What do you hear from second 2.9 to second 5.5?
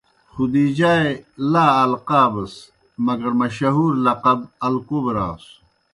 مگر مشہور لقب ”الکبریٰ“